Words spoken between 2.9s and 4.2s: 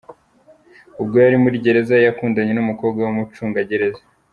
w’umucungagereza.